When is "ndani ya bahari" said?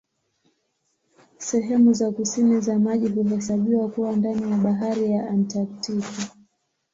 4.15-5.11